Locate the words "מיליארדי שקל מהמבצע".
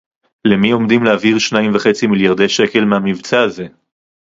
2.07-3.41